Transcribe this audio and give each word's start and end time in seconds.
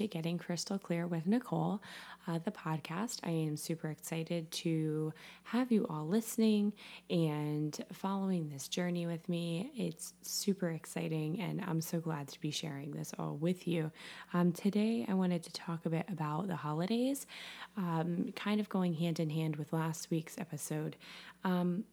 to 0.00 0.06
Getting 0.06 0.38
Crystal 0.38 0.78
Clear 0.78 1.06
with 1.06 1.26
Nicole, 1.26 1.82
uh, 2.26 2.38
the 2.38 2.50
podcast. 2.50 3.18
I 3.22 3.28
am 3.28 3.54
super 3.54 3.90
excited 3.90 4.50
to 4.52 5.12
have 5.42 5.70
you 5.70 5.86
all 5.90 6.06
listening 6.06 6.72
and 7.10 7.78
following 7.92 8.48
this 8.48 8.66
journey 8.66 9.06
with 9.06 9.28
me. 9.28 9.70
It's 9.76 10.14
super 10.22 10.70
exciting, 10.70 11.38
and 11.38 11.62
I'm 11.66 11.82
so 11.82 12.00
glad 12.00 12.28
to 12.28 12.40
be 12.40 12.50
sharing 12.50 12.92
this 12.92 13.12
all 13.18 13.36
with 13.36 13.68
you. 13.68 13.92
Um, 14.32 14.52
today, 14.52 15.04
I 15.06 15.12
wanted 15.12 15.42
to 15.42 15.52
talk 15.52 15.84
a 15.84 15.90
bit 15.90 16.06
about 16.10 16.48
the 16.48 16.56
holidays, 16.56 17.26
um, 17.76 18.32
kind 18.34 18.58
of 18.58 18.70
going 18.70 18.94
hand 18.94 19.20
in 19.20 19.28
hand 19.28 19.56
with 19.56 19.70
last 19.70 20.10
week's 20.10 20.38
episode. 20.38 20.96
Um, 21.44 21.84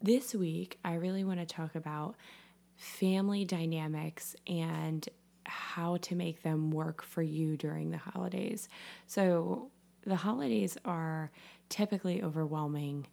this 0.00 0.34
week, 0.34 0.78
I 0.82 0.94
really 0.94 1.24
want 1.24 1.40
to 1.40 1.46
talk 1.46 1.74
about 1.74 2.14
family 2.76 3.44
dynamics 3.44 4.34
and 4.46 5.06
how 5.48 5.96
to 5.98 6.14
make 6.14 6.42
them 6.42 6.70
work 6.70 7.02
for 7.02 7.22
you 7.22 7.56
during 7.56 7.90
the 7.90 7.98
holidays. 7.98 8.68
So, 9.06 9.70
the 10.06 10.16
holidays 10.16 10.78
are 10.84 11.30
typically 11.68 12.22
overwhelming 12.22 13.06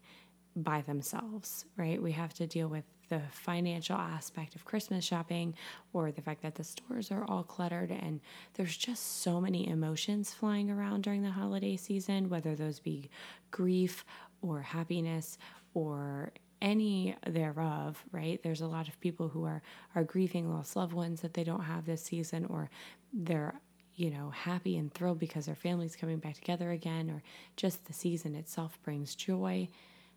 by 0.55 0.81
themselves, 0.81 1.65
right? 1.75 2.01
We 2.01 2.13
have 2.13 2.33
to 2.35 2.47
deal 2.47 2.67
with 2.67 2.85
the 3.09 3.21
financial 3.31 3.97
aspect 3.97 4.55
of 4.55 4.65
Christmas 4.65 5.03
shopping 5.03 5.53
or 5.93 6.11
the 6.11 6.21
fact 6.21 6.41
that 6.41 6.55
the 6.55 6.63
stores 6.63 7.11
are 7.11 7.25
all 7.25 7.43
cluttered 7.43 7.91
and 7.91 8.19
there's 8.53 8.75
just 8.75 9.21
so 9.21 9.39
many 9.41 9.67
emotions 9.67 10.33
flying 10.33 10.71
around 10.71 11.03
during 11.03 11.21
the 11.21 11.31
holiday 11.31 11.75
season, 11.75 12.29
whether 12.29 12.55
those 12.55 12.79
be 12.79 13.09
grief 13.51 14.05
or 14.41 14.61
happiness 14.61 15.37
or 15.73 16.31
any 16.61 17.15
thereof, 17.27 18.03
right? 18.11 18.41
There's 18.43 18.61
a 18.61 18.67
lot 18.67 18.87
of 18.87 18.99
people 18.99 19.27
who 19.29 19.45
are 19.45 19.61
are 19.93 20.03
grieving 20.03 20.51
lost 20.51 20.75
loved 20.75 20.93
ones 20.93 21.21
that 21.21 21.33
they 21.33 21.43
don't 21.43 21.63
have 21.63 21.85
this 21.85 22.03
season 22.03 22.45
or 22.45 22.69
they're 23.13 23.59
you 23.95 24.09
know 24.09 24.29
happy 24.29 24.77
and 24.77 24.93
thrilled 24.93 25.19
because 25.19 25.45
their 25.45 25.55
family's 25.55 25.95
coming 25.95 26.17
back 26.17 26.35
together 26.35 26.71
again 26.71 27.09
or 27.09 27.21
just 27.55 27.85
the 27.85 27.93
season 27.93 28.35
itself 28.35 28.79
brings 28.83 29.15
joy. 29.15 29.67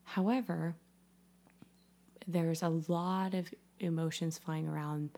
However, 0.05 0.75
there's 2.27 2.63
a 2.63 2.69
lot 2.89 3.35
of 3.35 3.53
emotions 3.81 4.39
flying 4.39 4.69
around 4.69 5.11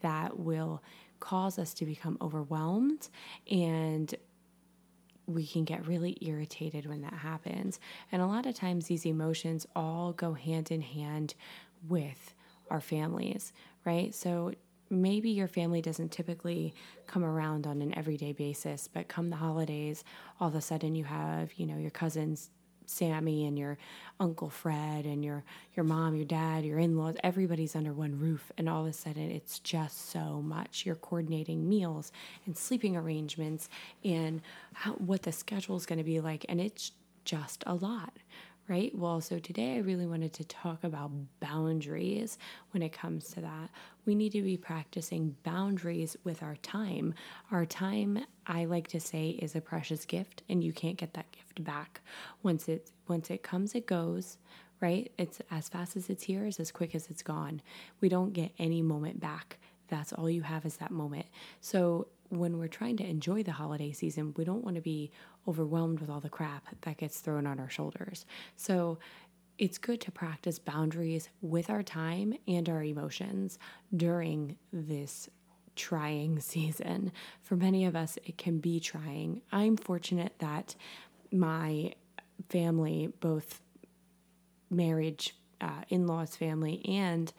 that 0.00 0.38
will 0.38 0.82
cause 1.20 1.58
us 1.58 1.74
to 1.74 1.84
become 1.84 2.16
overwhelmed 2.20 3.08
and 3.50 4.14
we 5.28 5.46
can 5.46 5.64
get 5.64 5.86
really 5.86 6.16
irritated 6.22 6.86
when 6.86 7.02
that 7.02 7.12
happens. 7.12 7.78
And 8.10 8.22
a 8.22 8.26
lot 8.26 8.46
of 8.46 8.54
times, 8.54 8.86
these 8.86 9.06
emotions 9.06 9.66
all 9.76 10.12
go 10.12 10.32
hand 10.32 10.70
in 10.70 10.80
hand 10.80 11.34
with 11.88 12.34
our 12.70 12.80
families, 12.80 13.52
right? 13.84 14.14
So 14.14 14.52
maybe 14.90 15.30
your 15.30 15.48
family 15.48 15.82
doesn't 15.82 16.10
typically 16.10 16.74
come 17.06 17.24
around 17.24 17.66
on 17.66 17.82
an 17.82 17.96
everyday 17.96 18.32
basis, 18.32 18.88
but 18.88 19.08
come 19.08 19.30
the 19.30 19.36
holidays, 19.36 20.02
all 20.40 20.48
of 20.48 20.54
a 20.54 20.60
sudden 20.60 20.94
you 20.94 21.04
have, 21.04 21.52
you 21.54 21.66
know, 21.66 21.76
your 21.76 21.90
cousins 21.90 22.50
Sammy 22.88 23.46
and 23.46 23.58
your 23.58 23.78
uncle 24.20 24.50
Fred 24.50 25.04
and 25.04 25.24
your 25.24 25.44
your 25.76 25.84
mom, 25.84 26.16
your 26.16 26.24
dad, 26.24 26.64
your 26.64 26.78
in-laws, 26.78 27.16
everybody's 27.22 27.76
under 27.76 27.92
one 27.92 28.18
roof 28.18 28.50
and 28.58 28.68
all 28.68 28.82
of 28.82 28.88
a 28.88 28.92
sudden 28.92 29.30
it's 29.30 29.58
just 29.60 30.10
so 30.10 30.42
much. 30.42 30.84
You're 30.86 30.94
coordinating 30.96 31.68
meals 31.68 32.12
and 32.46 32.56
sleeping 32.56 32.96
arrangements 32.96 33.68
and 34.04 34.40
how, 34.72 34.92
what 34.94 35.22
the 35.22 35.32
schedule 35.32 35.76
is 35.76 35.86
going 35.86 35.98
to 35.98 36.04
be 36.04 36.20
like 36.20 36.44
and 36.48 36.60
it's 36.60 36.92
just 37.24 37.62
a 37.66 37.74
lot, 37.74 38.14
right? 38.68 38.94
Well, 38.96 39.20
so 39.20 39.38
today 39.38 39.76
I 39.76 39.78
really 39.80 40.06
wanted 40.06 40.32
to 40.34 40.44
talk 40.44 40.82
about 40.82 41.10
boundaries 41.40 42.38
when 42.72 42.82
it 42.82 42.92
comes 42.92 43.28
to 43.34 43.40
that. 43.42 43.70
We 44.08 44.14
need 44.14 44.32
to 44.32 44.40
be 44.40 44.56
practicing 44.56 45.36
boundaries 45.42 46.16
with 46.24 46.42
our 46.42 46.56
time. 46.56 47.12
Our 47.50 47.66
time, 47.66 48.24
I 48.46 48.64
like 48.64 48.88
to 48.88 49.00
say, 49.00 49.38
is 49.38 49.54
a 49.54 49.60
precious 49.60 50.06
gift, 50.06 50.42
and 50.48 50.64
you 50.64 50.72
can't 50.72 50.96
get 50.96 51.12
that 51.12 51.30
gift 51.30 51.62
back. 51.62 52.00
Once 52.42 52.70
it 52.70 52.90
once 53.06 53.28
it 53.28 53.42
comes, 53.42 53.74
it 53.74 53.84
goes. 53.84 54.38
Right? 54.80 55.12
It's 55.18 55.42
as 55.50 55.68
fast 55.68 55.94
as 55.94 56.08
it's 56.08 56.24
here, 56.24 56.46
is 56.46 56.58
as 56.58 56.72
quick 56.72 56.94
as 56.94 57.08
it's 57.10 57.22
gone. 57.22 57.60
We 58.00 58.08
don't 58.08 58.32
get 58.32 58.52
any 58.58 58.80
moment 58.80 59.20
back. 59.20 59.58
That's 59.88 60.14
all 60.14 60.30
you 60.30 60.40
have 60.40 60.64
is 60.64 60.78
that 60.78 60.90
moment. 60.90 61.26
So 61.60 62.06
when 62.30 62.58
we're 62.58 62.68
trying 62.68 62.96
to 62.98 63.06
enjoy 63.06 63.42
the 63.42 63.52
holiday 63.52 63.92
season, 63.92 64.32
we 64.38 64.44
don't 64.44 64.64
want 64.64 64.76
to 64.76 64.82
be 64.82 65.10
overwhelmed 65.46 66.00
with 66.00 66.08
all 66.08 66.20
the 66.20 66.30
crap 66.30 66.66
that 66.80 66.96
gets 66.96 67.20
thrown 67.20 67.46
on 67.46 67.60
our 67.60 67.68
shoulders. 67.68 68.24
So 68.56 68.98
it's 69.58 69.78
good 69.78 70.00
to 70.02 70.12
practice 70.12 70.58
boundaries 70.58 71.28
with 71.42 71.68
our 71.68 71.82
time 71.82 72.34
and 72.46 72.68
our 72.68 72.82
emotions 72.82 73.58
during 73.94 74.56
this 74.72 75.28
trying 75.74 76.40
season. 76.40 77.12
For 77.42 77.56
many 77.56 77.84
of 77.84 77.96
us, 77.96 78.18
it 78.24 78.38
can 78.38 78.58
be 78.58 78.80
trying. 78.80 79.42
I'm 79.50 79.76
fortunate 79.76 80.34
that 80.38 80.76
my 81.32 81.92
family, 82.48 83.12
both 83.20 83.60
marriage, 84.70 85.34
uh, 85.60 85.82
in 85.88 86.06
laws 86.06 86.36
family, 86.36 86.84
and 86.86 87.32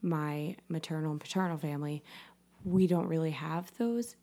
my 0.00 0.56
maternal 0.68 1.12
and 1.12 1.20
paternal 1.20 1.58
family, 1.58 2.02
we 2.64 2.86
don't 2.86 3.06
really 3.06 3.32
have 3.32 3.70
those 3.76 4.16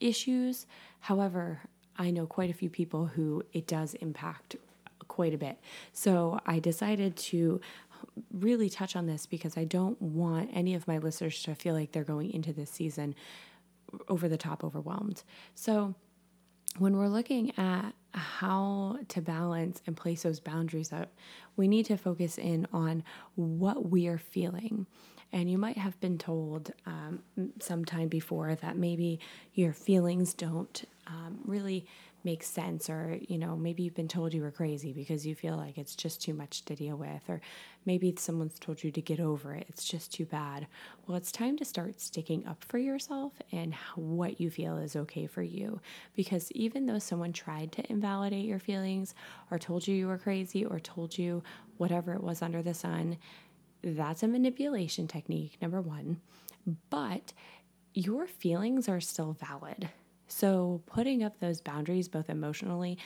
issues. 0.00 0.66
However, 0.98 1.60
I 1.96 2.10
know 2.10 2.26
quite 2.26 2.50
a 2.50 2.54
few 2.54 2.68
people 2.68 3.06
who 3.06 3.42
it 3.52 3.66
does 3.66 3.94
impact 3.94 4.56
quite 5.08 5.34
a 5.34 5.38
bit. 5.38 5.58
So 5.92 6.38
I 6.46 6.58
decided 6.58 7.16
to 7.16 7.60
really 8.32 8.70
touch 8.70 8.96
on 8.96 9.06
this 9.06 9.26
because 9.26 9.56
I 9.56 9.64
don't 9.64 10.00
want 10.00 10.50
any 10.52 10.74
of 10.74 10.86
my 10.86 10.98
listeners 10.98 11.42
to 11.44 11.54
feel 11.54 11.74
like 11.74 11.92
they're 11.92 12.04
going 12.04 12.32
into 12.32 12.52
this 12.52 12.70
season 12.70 13.14
over 14.08 14.28
the 14.28 14.36
top 14.36 14.64
overwhelmed. 14.64 15.22
So 15.54 15.94
when 16.78 16.96
we're 16.96 17.08
looking 17.08 17.56
at 17.58 17.92
how 18.12 18.98
to 19.08 19.20
balance 19.20 19.82
and 19.86 19.96
place 19.96 20.22
those 20.22 20.40
boundaries 20.40 20.92
up, 20.92 21.12
we 21.56 21.68
need 21.68 21.86
to 21.86 21.96
focus 21.96 22.38
in 22.38 22.66
on 22.72 23.02
what 23.34 23.88
we 23.90 24.08
are 24.08 24.18
feeling. 24.18 24.86
And 25.32 25.50
you 25.50 25.58
might 25.58 25.76
have 25.78 25.98
been 26.00 26.18
told 26.18 26.72
um, 26.86 27.20
sometime 27.60 28.08
before 28.08 28.54
that 28.56 28.76
maybe 28.76 29.20
your 29.54 29.72
feelings 29.72 30.34
don't 30.34 30.84
um, 31.06 31.38
really 31.44 31.86
make 32.26 32.42
sense, 32.42 32.90
or 32.90 33.18
you 33.28 33.38
know, 33.38 33.56
maybe 33.56 33.84
you've 33.84 33.94
been 33.94 34.08
told 34.08 34.34
you 34.34 34.42
were 34.42 34.50
crazy 34.50 34.92
because 34.92 35.24
you 35.24 35.34
feel 35.34 35.56
like 35.56 35.78
it's 35.78 35.94
just 35.94 36.20
too 36.20 36.34
much 36.34 36.64
to 36.64 36.74
deal 36.74 36.96
with, 36.96 37.22
or 37.28 37.40
maybe 37.86 38.12
someone's 38.18 38.58
told 38.58 38.82
you 38.82 38.90
to 38.90 39.00
get 39.00 39.20
over 39.20 39.54
it, 39.54 39.64
it's 39.68 39.84
just 39.84 40.12
too 40.12 40.26
bad. 40.26 40.66
Well, 41.06 41.16
it's 41.16 41.30
time 41.30 41.56
to 41.58 41.64
start 41.64 42.00
sticking 42.00 42.44
up 42.44 42.64
for 42.64 42.78
yourself 42.78 43.32
and 43.52 43.74
what 43.94 44.40
you 44.40 44.50
feel 44.50 44.76
is 44.76 44.96
okay 44.96 45.26
for 45.26 45.42
you. 45.42 45.80
Because 46.16 46.50
even 46.50 46.86
though 46.86 46.98
someone 46.98 47.32
tried 47.32 47.70
to 47.72 47.90
invalidate 47.90 48.44
your 48.44 48.58
feelings, 48.58 49.14
or 49.50 49.58
told 49.58 49.86
you 49.86 49.94
you 49.94 50.08
were 50.08 50.18
crazy, 50.18 50.64
or 50.64 50.80
told 50.80 51.16
you 51.16 51.44
whatever 51.76 52.12
it 52.12 52.22
was 52.22 52.42
under 52.42 52.60
the 52.60 52.74
sun, 52.74 53.18
that's 53.84 54.24
a 54.24 54.28
manipulation 54.28 55.06
technique, 55.06 55.56
number 55.62 55.80
one. 55.80 56.20
But 56.90 57.32
your 57.94 58.26
feelings 58.26 58.88
are 58.88 59.00
still 59.00 59.32
valid. 59.32 59.90
So, 60.28 60.82
putting 60.86 61.22
up 61.22 61.38
those 61.38 61.60
boundaries, 61.60 62.08
both 62.08 62.28
emotionally 62.30 62.98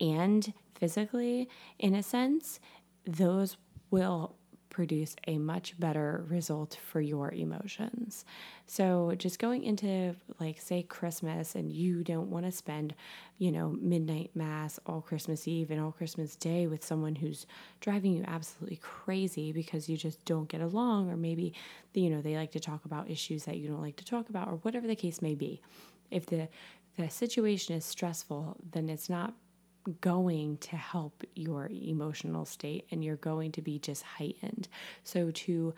and 0.00 0.52
physically, 0.74 1.48
in 1.78 1.94
a 1.94 2.02
sense, 2.02 2.60
those 3.04 3.56
will 3.90 4.36
produce 4.70 5.16
a 5.26 5.36
much 5.36 5.78
better 5.80 6.24
result 6.28 6.78
for 6.86 7.00
your 7.00 7.32
emotions. 7.32 8.24
So, 8.66 9.12
just 9.18 9.40
going 9.40 9.64
into, 9.64 10.14
like, 10.38 10.60
say, 10.60 10.84
Christmas, 10.84 11.56
and 11.56 11.72
you 11.72 12.04
don't 12.04 12.30
want 12.30 12.46
to 12.46 12.52
spend, 12.52 12.94
you 13.38 13.50
know, 13.50 13.76
midnight 13.80 14.30
mass 14.34 14.78
all 14.86 15.00
Christmas 15.00 15.48
Eve 15.48 15.72
and 15.72 15.80
all 15.80 15.90
Christmas 15.90 16.36
Day 16.36 16.68
with 16.68 16.84
someone 16.84 17.16
who's 17.16 17.46
driving 17.80 18.12
you 18.12 18.24
absolutely 18.28 18.76
crazy 18.76 19.50
because 19.52 19.88
you 19.88 19.96
just 19.96 20.24
don't 20.24 20.48
get 20.48 20.60
along, 20.60 21.10
or 21.10 21.16
maybe, 21.16 21.52
you 21.94 22.08
know, 22.08 22.22
they 22.22 22.36
like 22.36 22.52
to 22.52 22.60
talk 22.60 22.84
about 22.84 23.10
issues 23.10 23.44
that 23.44 23.56
you 23.58 23.68
don't 23.68 23.82
like 23.82 23.96
to 23.96 24.04
talk 24.04 24.28
about, 24.28 24.46
or 24.48 24.54
whatever 24.62 24.86
the 24.86 24.96
case 24.96 25.20
may 25.20 25.34
be. 25.34 25.60
If 26.10 26.26
the 26.26 26.48
the 26.96 27.08
situation 27.08 27.74
is 27.76 27.84
stressful, 27.84 28.56
then 28.72 28.88
it's 28.88 29.08
not 29.08 29.34
going 30.00 30.58
to 30.58 30.76
help 30.76 31.24
your 31.34 31.70
emotional 31.72 32.44
state 32.44 32.86
and 32.90 33.02
you're 33.02 33.16
going 33.16 33.52
to 33.52 33.62
be 33.62 33.78
just 33.78 34.02
heightened. 34.02 34.68
So, 35.04 35.30
to 35.30 35.74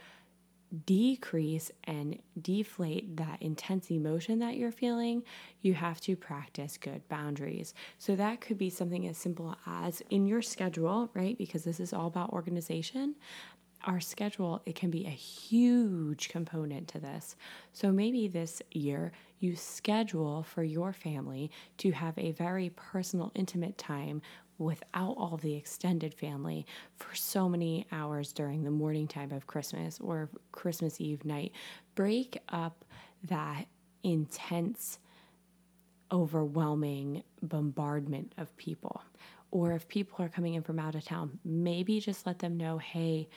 decrease 0.87 1.71
and 1.85 2.19
deflate 2.41 3.15
that 3.19 3.43
intense 3.43 3.91
emotion 3.91 4.39
that 4.39 4.57
you're 4.57 4.73
feeling, 4.73 5.23
you 5.61 5.75
have 5.75 6.01
to 6.01 6.17
practice 6.17 6.79
good 6.79 7.07
boundaries. 7.09 7.75
So, 7.99 8.17
that 8.17 8.41
could 8.41 8.59
be 8.59 8.71
something 8.71 9.07
as 9.07 9.19
simple 9.19 9.57
as 9.67 10.03
in 10.11 10.27
your 10.27 10.43
schedule, 10.43 11.11
right? 11.15 11.37
Because 11.39 11.65
this 11.65 11.79
is 11.79 11.93
all 11.93 12.07
about 12.07 12.31
organization. 12.31 13.15
Our 13.85 14.01
schedule, 14.01 14.63
it 14.65 14.77
can 14.77 14.91
be 14.91 15.07
a 15.07 15.11
huge 15.11 16.29
component 16.29 16.87
to 16.89 17.01
this. 17.01 17.35
So, 17.73 17.91
maybe 17.91 18.29
this 18.29 18.63
year 18.71 19.13
you 19.41 19.57
schedule 19.57 20.45
for 20.45 20.63
your 20.63 20.93
family 20.93 21.51
to 21.79 21.91
have 21.91 22.17
a 22.17 22.31
very 22.33 22.71
personal, 22.71 23.33
intimate 23.35 23.77
time 23.79 24.23
without 24.59 25.15
all 25.17 25.37
the 25.43 25.55
extended 25.55 26.15
family 26.15 26.65
for 26.95 27.13
so 27.15 27.49
many 27.49 27.87
hours 27.91 28.33
during 28.33 28.63
the 28.63 28.71
morning 28.71 29.09
time 29.09 29.33
of 29.33 29.49
Christmas 29.49 29.99
or 30.01 30.29
Christmas 30.53 31.01
Eve 31.01 31.25
night. 31.25 31.53
Break 31.97 32.39
up 32.51 32.85
that 33.25 33.67
intense 34.05 35.01
overwhelming 36.13 37.23
bombardment 37.43 38.33
of 38.39 38.55
people. 38.57 39.03
Or 39.51 39.73
if 39.73 39.89
people 39.89 40.25
are 40.25 40.29
coming 40.29 40.55
in 40.55 40.63
from 40.63 40.79
out 40.79 40.95
of 40.95 41.05
town, 41.05 41.39
maybe 41.45 42.01
just 42.01 42.27
let 42.27 42.39
them 42.39 42.57
know 42.57 42.79
hey, 42.79 43.29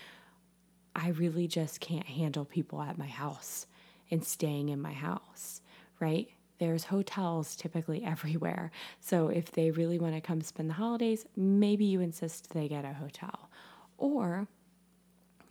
I 0.96 1.10
really 1.10 1.48
just 1.48 1.82
can't 1.82 2.06
handle 2.06 2.46
people 2.46 2.82
at 2.82 2.98
my 2.98 3.08
house 3.08 3.68
and 4.10 4.24
staying 4.24 4.70
in 4.70 4.82
my 4.82 4.94
house, 4.94 5.62
right? 6.00 6.30
There's 6.58 6.86
hotels 6.86 7.56
typically 7.56 8.04
everywhere. 8.06 8.72
So 9.02 9.28
if 9.28 9.52
they 9.52 9.72
really 9.72 10.00
want 10.00 10.16
to 10.16 10.22
come 10.22 10.42
spend 10.42 10.70
the 10.70 10.76
holidays, 10.76 11.26
maybe 11.36 11.86
you 11.86 12.02
insist 12.02 12.52
they 12.52 12.68
get 12.68 12.86
a 12.86 12.94
hotel. 12.94 13.50
Or 13.98 14.48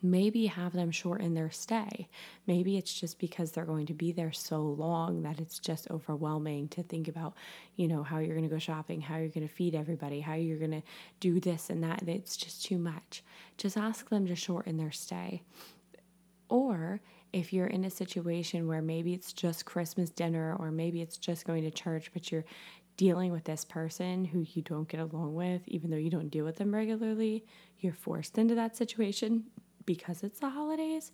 maybe 0.05 0.47
have 0.47 0.75
them 0.75 0.91
shorten 0.91 1.33
their 1.33 1.51
stay. 1.51 2.09
Maybe 2.47 2.77
it's 2.77 2.93
just 2.93 3.19
because 3.19 3.51
they're 3.51 3.65
going 3.65 3.87
to 3.87 3.95
be 3.95 4.13
there 4.13 4.33
so 4.33 4.61
long 4.61 5.23
that 5.23 5.41
it's 5.41 5.59
just 5.59 5.91
overwhelming 5.91 6.69
to 6.69 6.83
think 6.83 7.09
about, 7.09 7.35
you 7.77 7.89
know, 7.89 8.03
how 8.03 8.19
you're 8.19 8.37
going 8.37 8.49
to 8.49 8.55
go 8.55 8.59
shopping, 8.59 9.01
how 9.01 9.17
you're 9.17 9.29
going 9.29 9.49
to 9.49 9.53
feed 9.53 9.75
everybody, 9.75 10.21
how 10.21 10.35
you're 10.35 10.59
going 10.59 10.71
to 10.71 10.83
do 11.21 11.41
this 11.41 11.71
and 11.71 11.83
that. 11.83 12.07
It's 12.07 12.37
just 12.37 12.65
too 12.65 12.77
much. 12.77 13.25
Just 13.57 13.79
ask 13.79 14.11
them 14.11 14.27
to 14.27 14.37
shorten 14.37 14.77
their 14.77 14.93
stay. 14.93 15.43
Or 16.51 17.01
if 17.33 17.53
you're 17.55 17.67
in 17.67 17.85
a 17.85 17.91
situation 17.91 18.69
where 18.69 18.83
maybe 18.83 19.15
it's 19.15 19.33
just 19.33 19.65
Christmas 19.65 20.11
dinner 20.11 20.55
or 20.59 20.71
maybe 20.71 21.01
it's 21.01 21.17
just 21.17 21.47
going 21.47 21.65
to 21.65 21.71
church, 21.71 22.11
but 22.13 22.31
you're 22.31 22.45
dealing 22.97 23.33
with 23.33 23.45
this 23.45 23.65
person 23.65 24.25
who 24.25 24.47
you 24.53 24.63
don't 24.63 24.89
get 24.89 25.01
along 25.01 25.35
with, 25.35 25.63
even 25.67 25.91
though 25.91 25.97
you 25.97 26.11
don't 26.11 26.29
deal 26.29 26.45
with 26.45 26.57
them 26.57 26.73
regularly, 26.73 27.45
you're 27.81 27.95
forced 27.95 28.39
into 28.39 28.55
that 28.55 28.77
situation 28.77 29.45
because 29.87 30.23
it's 30.23 30.41
the 30.41 30.51
holidays. 30.51 31.13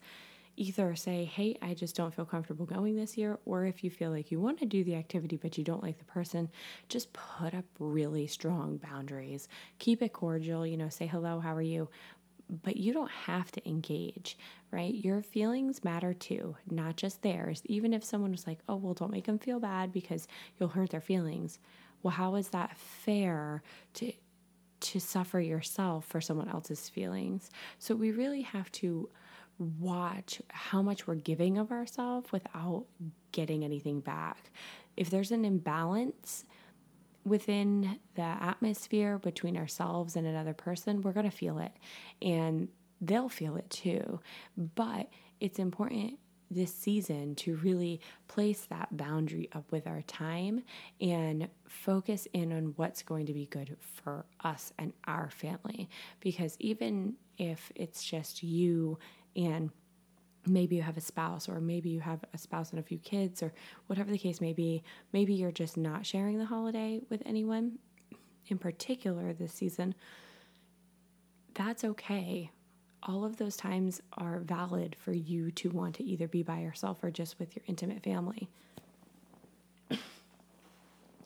Either 0.57 0.95
say, 0.95 1.25
hey, 1.25 1.57
I 1.63 1.75
just 1.75 1.97
don't 1.97 2.13
feel 2.13 2.25
comfortable 2.25 2.67
going 2.67 2.97
this 2.97 3.17
year, 3.17 3.39
or 3.47 3.65
if 3.65 3.83
you 3.83 3.91
feel 3.91 4.11
like 4.11 4.31
you 4.31 4.41
want 4.41 4.59
to 4.59 4.67
do 4.67 4.85
the 4.85 4.97
activity 4.97 5.37
but 5.37 5.57
you 5.57 5.65
don't 5.65 5.83
like 5.83 5.99
the 5.99 6.05
person, 6.05 6.51
just 6.89 7.13
put 7.13 7.55
up 7.55 7.65
really 7.79 8.27
strong 8.27 8.77
boundaries. 8.77 9.49
Keep 9.79 10.03
it 10.03 10.13
cordial, 10.13 10.67
you 10.67 10.77
know, 10.77 10.89
say 10.89 11.07
hello, 11.07 11.41
how 11.41 11.55
are 11.55 11.63
you? 11.63 11.89
but 12.63 12.77
you 12.77 12.93
don't 12.93 13.11
have 13.11 13.51
to 13.53 13.69
engage, 13.69 14.37
right? 14.71 14.95
Your 14.95 15.23
feelings 15.23 15.85
matter 15.85 16.13
too, 16.13 16.57
not 16.71 16.97
just 16.97 17.23
theirs. 17.23 17.63
Even 17.67 17.93
if 17.93 18.05
someone 18.05 18.33
was 18.33 18.47
like, 18.47 18.59
oh, 18.69 18.77
well, 18.77 18.95
don't 18.95 19.13
make 19.13 19.27
them 19.27 19.39
feel 19.39 19.61
bad 19.61 19.93
because 19.93 20.27
you'll 20.59 20.69
hurt 20.69 20.91
their 20.91 21.01
feelings. 21.01 21.59
Well, 22.03 22.13
how 22.13 22.35
is 22.35 22.49
that 22.49 22.77
fair 22.77 23.63
to? 23.95 24.13
To 24.81 25.01
suffer 25.01 25.41
yourself 25.41 26.07
for 26.07 26.21
someone 26.21 26.49
else's 26.49 26.89
feelings. 26.89 27.51
So 27.79 27.95
we 27.95 28.11
really 28.11 28.43
have 28.43 28.71
to 28.73 29.09
watch 29.59 30.41
how 30.49 30.81
much 30.81 31.07
we're 31.07 31.17
giving 31.17 31.59
of 31.59 31.71
ourselves 31.71 32.33
without 32.33 32.87
getting 33.33 33.65
anything 33.65 34.01
back. 34.01 34.51
If 34.97 35.11
there's 35.11 35.31
an 35.31 35.45
imbalance, 35.45 36.45
within 37.25 37.99
the 38.15 38.23
atmosphere 38.23 39.19
between 39.19 39.57
ourselves 39.57 40.17
and 40.17 40.27
another 40.27 40.55
person, 40.55 41.03
we're 41.03 41.13
going 41.13 41.29
to 41.29 41.37
feel 41.37 41.59
it 41.59 41.73
and 42.23 42.69
they'll 43.01 43.29
feel 43.29 43.57
it 43.57 43.69
too. 43.69 44.21
But 44.57 45.09
it's 45.39 45.59
important 45.59 46.19
this 46.51 46.75
season 46.75 47.35
to 47.37 47.57
really 47.57 48.01
place 48.29 48.67
that 48.71 48.97
boundary 48.97 49.49
up 49.53 49.71
with 49.71 49.87
our 49.87 50.03
time 50.03 50.63
and 51.01 51.49
focus 51.69 52.27
in 52.33 52.53
on 52.53 52.73
what's 52.77 53.03
going 53.03 53.27
to 53.27 53.33
be 53.33 53.47
good 53.47 53.77
for 53.81 54.25
us 54.43 54.73
and 54.79 54.93
our 55.07 55.31
family. 55.31 55.89
Because 56.21 56.57
even 56.59 57.15
if 57.39 57.71
it's 57.75 58.05
just 58.05 58.43
you 58.43 58.99
and 59.37 59.71
maybe 60.47 60.77
you 60.77 60.83
have 60.83 60.97
a 60.97 61.03
spouse 61.03 61.49
or 61.49 61.61
maybe 61.61 61.91
you 61.91 62.01
have 62.01 62.25
a 62.33 62.39
spouse 62.39 62.71
and 62.71 62.81
a 62.81 62.83
few 62.83 62.99
kids 62.99 63.43
or 63.43 63.53
whatever 63.87 64.11
the 64.11 64.19
case 64.19 64.41
may 64.41 64.53
be 64.53 64.83
maybe 65.13 65.35
you're 65.35 65.53
just 65.53 65.77
not 65.77 66.07
sharing 66.07 66.39
the 66.39 66.47
holiday 66.47 67.01
with 67.11 67.23
anyone 67.27 67.79
in 68.47 68.57
particular 68.57 69.33
this 69.35 69.53
season 69.53 69.95
that's 71.55 71.85
okay 71.85 72.51
all 73.03 73.25
of 73.25 73.37
those 73.37 73.57
times 73.57 74.01
are 74.15 74.41
valid 74.41 74.97
for 74.99 75.13
you 75.13 75.51
to 75.53 75.71
want 75.71 75.95
to 75.97 76.05
either 76.05 76.29
be 76.29 76.43
by 76.43 76.61
yourself 76.61 77.03
or 77.03 77.11
just 77.11 77.39
with 77.39 77.57
your 77.57 77.65
intimate 77.67 78.03
family. 78.03 78.49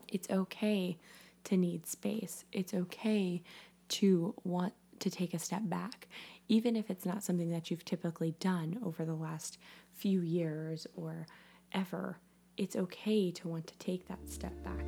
It's 0.08 0.30
okay 0.30 0.96
to 1.44 1.56
need 1.56 1.88
space. 1.88 2.44
It's 2.52 2.72
okay 2.72 3.42
to 3.88 4.34
want 4.44 4.72
to 5.00 5.10
take 5.10 5.34
a 5.34 5.40
step 5.40 5.62
back 5.64 6.06
even 6.48 6.76
if 6.76 6.90
it's 6.90 7.06
not 7.06 7.22
something 7.22 7.50
that 7.50 7.70
you've 7.70 7.84
typically 7.84 8.32
done 8.40 8.78
over 8.84 9.04
the 9.04 9.14
last 9.14 9.58
few 9.92 10.20
years 10.20 10.86
or 10.96 11.26
ever, 11.72 12.18
it's 12.56 12.76
okay 12.76 13.30
to 13.30 13.48
want 13.48 13.66
to 13.66 13.78
take 13.78 14.06
that 14.08 14.28
step 14.28 14.52
back. 14.62 14.84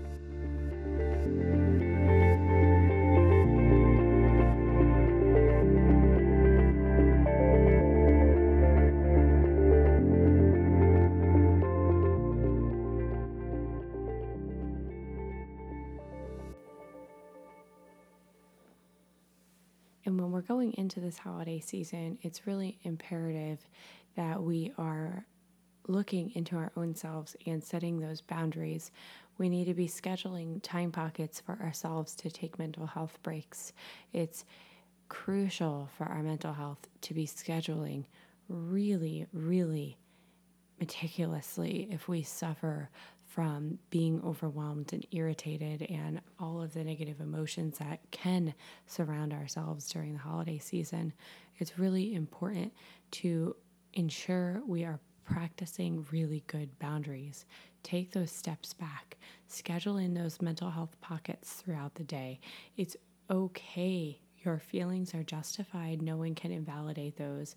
And 20.06 20.20
when 20.20 20.30
we're 20.30 20.40
going 20.40 20.72
into 20.74 21.00
this 21.00 21.18
holiday 21.18 21.58
season, 21.58 22.18
it's 22.22 22.46
really 22.46 22.78
imperative 22.84 23.58
that 24.14 24.40
we 24.40 24.72
are 24.78 25.26
looking 25.88 26.30
into 26.34 26.56
our 26.56 26.70
own 26.76 26.94
selves 26.94 27.36
and 27.44 27.62
setting 27.62 27.98
those 27.98 28.20
boundaries. 28.20 28.92
We 29.36 29.48
need 29.48 29.64
to 29.64 29.74
be 29.74 29.88
scheduling 29.88 30.62
time 30.62 30.92
pockets 30.92 31.40
for 31.40 31.58
ourselves 31.60 32.14
to 32.16 32.30
take 32.30 32.58
mental 32.58 32.86
health 32.86 33.18
breaks. 33.24 33.72
It's 34.12 34.44
crucial 35.08 35.88
for 35.98 36.04
our 36.04 36.22
mental 36.22 36.52
health 36.52 36.88
to 37.02 37.12
be 37.12 37.26
scheduling 37.26 38.04
really, 38.48 39.26
really 39.32 39.98
meticulously 40.78 41.88
if 41.90 42.08
we 42.08 42.22
suffer 42.22 42.90
from 43.24 43.78
being 43.90 44.20
overwhelmed 44.24 44.92
and 44.92 45.06
irritated 45.10 45.82
and 45.90 46.20
all 46.38 46.62
of 46.62 46.72
the 46.72 46.84
negative 46.84 47.20
emotions 47.20 47.78
that 47.78 48.00
can 48.10 48.54
surround 48.86 49.32
ourselves 49.32 49.88
during 49.88 50.12
the 50.12 50.18
holiday 50.18 50.58
season, 50.58 51.12
it's 51.58 51.78
really 51.78 52.14
important 52.14 52.72
to 53.10 53.54
ensure 53.92 54.62
we 54.66 54.84
are 54.84 55.00
practicing 55.24 56.06
really 56.12 56.44
good 56.46 56.78
boundaries. 56.78 57.46
Take 57.82 58.12
those 58.12 58.30
steps 58.30 58.72
back, 58.72 59.16
schedule 59.48 59.96
in 59.96 60.14
those 60.14 60.40
mental 60.40 60.70
health 60.70 60.96
pockets 61.00 61.52
throughout 61.52 61.94
the 61.94 62.04
day. 62.04 62.40
It's 62.76 62.96
okay. 63.30 64.20
Your 64.44 64.58
feelings 64.58 65.14
are 65.14 65.24
justified. 65.24 66.00
No 66.00 66.16
one 66.16 66.34
can 66.34 66.52
invalidate 66.52 67.16
those. 67.16 67.56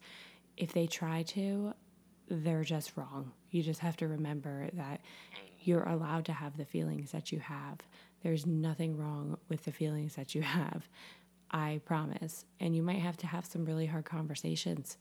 If 0.58 0.74
they 0.74 0.88
try 0.88 1.24
to, 1.24 1.74
they're 2.30 2.64
just 2.64 2.96
wrong. 2.96 3.32
You 3.52 3.64
just 3.64 3.80
have 3.80 3.98
to 3.98 4.08
remember 4.08 4.70
that 4.74 5.02
you're 5.62 5.84
allowed 5.84 6.26
to 6.26 6.34
have 6.34 6.58
the 6.58 6.66
feelings 6.66 7.12
that 7.12 7.32
you 7.32 7.40
have. 7.40 7.80
There's 8.24 8.46
nothing 8.46 8.98
wrong 8.98 9.38
with 9.50 9.66
the 9.66 9.72
feelings 9.72 10.16
that 10.16 10.36
you 10.36 10.42
have. 10.42 10.88
I 11.52 11.82
promise. 11.86 12.46
And 12.60 12.76
you 12.76 12.84
might 12.84 13.00
have 13.00 13.18
to 13.18 13.28
have 13.28 13.46
some 13.46 13.66
really 13.66 13.88
hard 13.88 14.06
conversations, 14.06 14.98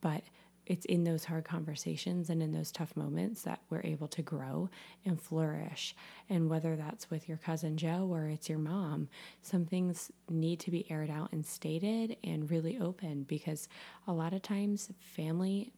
but 0.00 0.22
it's 0.66 0.84
in 0.86 1.04
those 1.04 1.24
hard 1.24 1.44
conversations 1.44 2.30
and 2.30 2.42
in 2.42 2.52
those 2.52 2.70
tough 2.70 2.96
moments 2.96 3.42
that 3.42 3.60
we're 3.68 3.82
able 3.82 4.06
to 4.08 4.22
grow 4.22 4.68
and 5.04 5.20
flourish. 5.20 5.94
And 6.30 6.48
whether 6.48 6.76
that's 6.76 7.10
with 7.10 7.28
your 7.28 7.38
cousin 7.38 7.76
Joe 7.76 8.08
or 8.10 8.28
it's 8.28 8.48
your 8.48 8.58
mom, 8.58 9.08
some 9.42 9.64
things 9.64 10.10
need 10.28 10.60
to 10.60 10.70
be 10.70 10.88
aired 10.90 11.10
out 11.10 11.32
and 11.32 11.44
stated 11.44 12.16
and 12.22 12.50
really 12.50 12.78
open 12.78 13.24
because 13.24 13.68
a 14.06 14.12
lot 14.12 14.32
of 14.32 14.42
times 14.42 14.90
family 15.00 15.72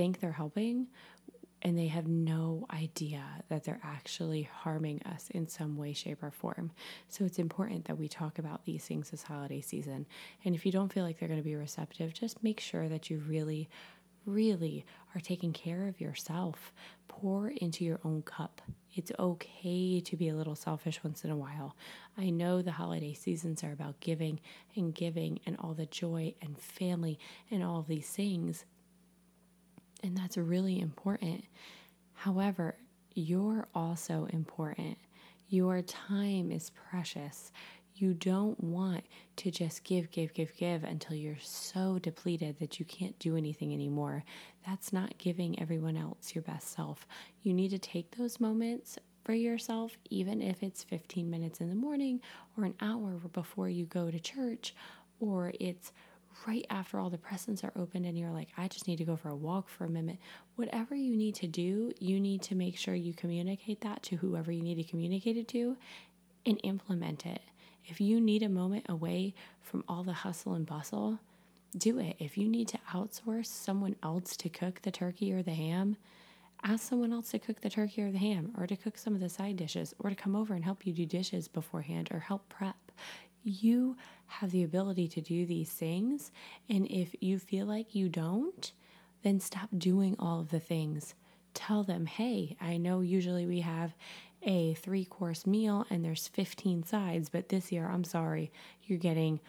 think 0.00 0.18
they're 0.18 0.32
helping 0.32 0.86
and 1.60 1.76
they 1.76 1.88
have 1.88 2.08
no 2.08 2.64
idea 2.72 3.22
that 3.50 3.64
they're 3.64 3.82
actually 3.84 4.44
harming 4.44 5.02
us 5.02 5.28
in 5.28 5.46
some 5.46 5.76
way, 5.76 5.92
shape, 5.92 6.22
or 6.22 6.30
form. 6.30 6.70
So 7.08 7.26
it's 7.26 7.38
important 7.38 7.84
that 7.84 7.98
we 7.98 8.08
talk 8.08 8.38
about 8.38 8.64
these 8.64 8.82
things 8.82 9.10
this 9.10 9.24
holiday 9.24 9.60
season. 9.60 10.06
And 10.42 10.54
if 10.54 10.64
you 10.64 10.72
don't 10.72 10.90
feel 10.90 11.04
like 11.04 11.18
they're 11.18 11.28
going 11.28 11.38
to 11.38 11.44
be 11.44 11.54
receptive, 11.54 12.14
just 12.14 12.42
make 12.42 12.60
sure 12.60 12.88
that 12.88 13.10
you 13.10 13.22
really, 13.28 13.68
really 14.24 14.86
are 15.14 15.20
taking 15.20 15.52
care 15.52 15.86
of 15.86 16.00
yourself. 16.00 16.72
Pour 17.06 17.50
into 17.50 17.84
your 17.84 18.00
own 18.02 18.22
cup. 18.22 18.62
It's 18.94 19.12
okay 19.18 20.00
to 20.00 20.16
be 20.16 20.30
a 20.30 20.34
little 20.34 20.54
selfish 20.54 21.04
once 21.04 21.24
in 21.24 21.30
a 21.30 21.36
while. 21.36 21.76
I 22.16 22.30
know 22.30 22.62
the 22.62 22.72
holiday 22.72 23.12
seasons 23.12 23.62
are 23.64 23.72
about 23.72 24.00
giving 24.00 24.40
and 24.74 24.94
giving 24.94 25.40
and 25.44 25.58
all 25.58 25.74
the 25.74 25.84
joy 25.84 26.36
and 26.40 26.58
family 26.58 27.18
and 27.50 27.62
all 27.62 27.84
these 27.86 28.08
things. 28.08 28.64
And 30.02 30.16
that's 30.16 30.36
really 30.36 30.80
important. 30.80 31.44
However, 32.14 32.76
you're 33.14 33.66
also 33.74 34.28
important. 34.30 34.98
Your 35.48 35.82
time 35.82 36.50
is 36.52 36.70
precious. 36.70 37.52
You 37.94 38.14
don't 38.14 38.62
want 38.62 39.04
to 39.36 39.50
just 39.50 39.84
give, 39.84 40.10
give, 40.10 40.32
give, 40.32 40.56
give 40.56 40.84
until 40.84 41.16
you're 41.16 41.36
so 41.40 41.98
depleted 41.98 42.58
that 42.58 42.78
you 42.78 42.86
can't 42.86 43.18
do 43.18 43.36
anything 43.36 43.74
anymore. 43.74 44.24
That's 44.66 44.92
not 44.92 45.18
giving 45.18 45.60
everyone 45.60 45.96
else 45.96 46.34
your 46.34 46.42
best 46.42 46.72
self. 46.72 47.06
You 47.42 47.52
need 47.52 47.70
to 47.70 47.78
take 47.78 48.16
those 48.16 48.40
moments 48.40 48.98
for 49.24 49.34
yourself, 49.34 49.98
even 50.08 50.40
if 50.40 50.62
it's 50.62 50.84
15 50.84 51.28
minutes 51.28 51.60
in 51.60 51.68
the 51.68 51.74
morning 51.74 52.20
or 52.56 52.64
an 52.64 52.74
hour 52.80 53.20
before 53.32 53.68
you 53.68 53.84
go 53.84 54.10
to 54.10 54.18
church, 54.18 54.74
or 55.18 55.52
it's 55.60 55.92
right 56.46 56.66
after 56.70 56.98
all 56.98 57.10
the 57.10 57.18
presents 57.18 57.64
are 57.64 57.72
opened 57.76 58.06
and 58.06 58.18
you're 58.18 58.30
like, 58.30 58.48
I 58.56 58.68
just 58.68 58.88
need 58.88 58.96
to 58.96 59.04
go 59.04 59.16
for 59.16 59.28
a 59.28 59.36
walk 59.36 59.68
for 59.68 59.84
a 59.84 59.90
minute. 59.90 60.18
Whatever 60.56 60.94
you 60.94 61.16
need 61.16 61.34
to 61.36 61.46
do, 61.46 61.92
you 61.98 62.20
need 62.20 62.42
to 62.42 62.54
make 62.54 62.76
sure 62.76 62.94
you 62.94 63.12
communicate 63.14 63.80
that 63.82 64.02
to 64.04 64.16
whoever 64.16 64.50
you 64.50 64.62
need 64.62 64.76
to 64.76 64.84
communicate 64.84 65.36
it 65.36 65.48
to 65.48 65.76
and 66.46 66.58
implement 66.62 67.26
it. 67.26 67.42
If 67.84 68.00
you 68.00 68.20
need 68.20 68.42
a 68.42 68.48
moment 68.48 68.86
away 68.88 69.34
from 69.62 69.84
all 69.88 70.02
the 70.02 70.12
hustle 70.12 70.54
and 70.54 70.66
bustle, 70.66 71.18
do 71.76 71.98
it. 71.98 72.16
If 72.18 72.36
you 72.36 72.48
need 72.48 72.68
to 72.68 72.78
outsource 72.92 73.46
someone 73.46 73.96
else 74.02 74.36
to 74.38 74.48
cook 74.48 74.82
the 74.82 74.90
turkey 74.90 75.32
or 75.32 75.42
the 75.42 75.54
ham, 75.54 75.96
ask 76.62 76.88
someone 76.88 77.12
else 77.12 77.30
to 77.30 77.38
cook 77.38 77.60
the 77.60 77.70
turkey 77.70 78.02
or 78.02 78.10
the 78.10 78.18
ham 78.18 78.52
or 78.58 78.66
to 78.66 78.76
cook 78.76 78.98
some 78.98 79.14
of 79.14 79.20
the 79.20 79.28
side 79.28 79.56
dishes 79.56 79.94
or 79.98 80.10
to 80.10 80.16
come 80.16 80.36
over 80.36 80.54
and 80.54 80.64
help 80.64 80.86
you 80.86 80.92
do 80.92 81.06
dishes 81.06 81.48
beforehand 81.48 82.08
or 82.12 82.18
help 82.18 82.48
prep. 82.48 82.76
You 83.42 83.96
have 84.26 84.50
the 84.50 84.62
ability 84.62 85.08
to 85.08 85.20
do 85.20 85.46
these 85.46 85.70
things. 85.70 86.30
And 86.68 86.86
if 86.90 87.14
you 87.20 87.38
feel 87.38 87.66
like 87.66 87.94
you 87.94 88.08
don't, 88.08 88.72
then 89.22 89.40
stop 89.40 89.68
doing 89.76 90.16
all 90.18 90.40
of 90.40 90.50
the 90.50 90.60
things. 90.60 91.14
Tell 91.54 91.82
them, 91.82 92.06
hey, 92.06 92.56
I 92.60 92.76
know 92.76 93.00
usually 93.00 93.46
we 93.46 93.60
have 93.60 93.94
a 94.42 94.74
three 94.74 95.04
course 95.04 95.46
meal 95.46 95.86
and 95.90 96.04
there's 96.04 96.28
15 96.28 96.84
sides, 96.84 97.28
but 97.28 97.48
this 97.48 97.70
year, 97.72 97.88
I'm 97.88 98.04
sorry, 98.04 98.50
you're 98.84 98.98
getting 98.98 99.40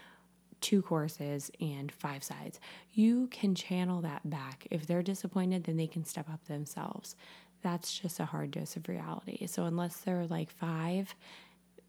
two 0.59 0.81
courses 0.81 1.51
and 1.59 1.91
five 1.91 2.23
sides. 2.23 2.59
You 2.93 3.27
can 3.27 3.55
channel 3.55 4.01
that 4.01 4.29
back. 4.29 4.67
If 4.69 4.85
they're 4.85 5.01
disappointed, 5.01 5.63
then 5.63 5.77
they 5.77 5.87
can 5.87 6.05
step 6.05 6.29
up 6.29 6.45
themselves. 6.45 7.15
That's 7.63 7.97
just 7.97 8.19
a 8.19 8.25
hard 8.25 8.51
dose 8.51 8.75
of 8.75 8.87
reality. 8.87 9.45
So, 9.47 9.65
unless 9.65 9.97
they're 9.97 10.25
like 10.25 10.49
five, 10.49 11.13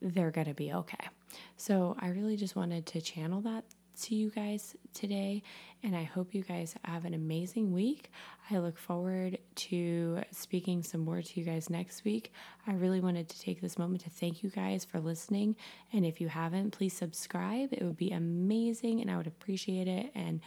they're 0.03 0.31
going 0.31 0.49
to 0.49 0.55
be 0.55 0.73
okay. 0.73 1.09
So, 1.57 1.97
I 1.99 2.09
really 2.09 2.37
just 2.37 2.57
wanted 2.57 2.87
to 2.87 3.01
channel 3.01 3.41
that 3.43 3.65
to 4.03 4.15
you 4.15 4.31
guys 4.31 4.75
today, 4.95 5.43
and 5.83 5.95
I 5.95 6.05
hope 6.05 6.35
you 6.35 6.43
guys 6.43 6.75
have 6.85 7.05
an 7.05 7.15
amazing 7.15 7.73
week. 7.73 8.11
I 8.51 8.59
look 8.59 8.79
forward 8.79 9.39
to 9.55 10.23
speaking 10.31 10.83
some 10.83 11.03
more 11.03 11.23
to 11.23 11.41
you 11.41 11.45
guys 11.45 11.71
next 11.71 12.05
week. 12.05 12.33
I 12.67 12.73
really 12.73 13.01
wanted 13.01 13.29
to 13.29 13.41
take 13.41 13.61
this 13.61 13.79
moment 13.79 14.03
to 14.03 14.11
thank 14.11 14.43
you 14.43 14.51
guys 14.51 14.85
for 14.85 14.99
listening, 14.99 15.57
and 15.93 16.05
if 16.05 16.21
you 16.21 16.29
haven't, 16.29 16.71
please 16.73 16.95
subscribe. 16.95 17.73
It 17.73 17.83
would 17.83 17.97
be 17.97 18.11
amazing, 18.11 19.01
and 19.01 19.11
I 19.11 19.17
would 19.17 19.27
appreciate 19.27 19.89
it. 19.89 20.11
And 20.15 20.41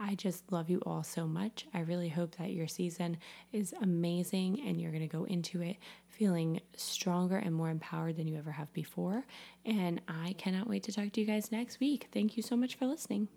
I 0.00 0.14
just 0.14 0.50
love 0.50 0.68
you 0.68 0.82
all 0.84 1.02
so 1.02 1.26
much. 1.26 1.66
I 1.72 1.80
really 1.80 2.08
hope 2.08 2.36
that 2.36 2.52
your 2.52 2.66
season 2.66 3.18
is 3.52 3.74
amazing 3.80 4.60
and 4.66 4.80
you're 4.80 4.90
going 4.90 5.02
to 5.02 5.08
go 5.08 5.24
into 5.24 5.62
it 5.62 5.76
feeling 6.08 6.60
stronger 6.76 7.36
and 7.38 7.54
more 7.54 7.70
empowered 7.70 8.16
than 8.16 8.26
you 8.26 8.36
ever 8.36 8.52
have 8.52 8.72
before. 8.72 9.24
And 9.64 10.00
I 10.08 10.34
cannot 10.38 10.68
wait 10.68 10.82
to 10.84 10.92
talk 10.92 11.12
to 11.12 11.20
you 11.20 11.26
guys 11.26 11.50
next 11.52 11.80
week. 11.80 12.08
Thank 12.12 12.36
you 12.36 12.42
so 12.42 12.56
much 12.56 12.74
for 12.74 12.86
listening. 12.86 13.28